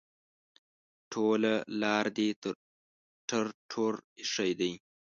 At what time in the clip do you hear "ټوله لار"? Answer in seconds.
1.11-2.05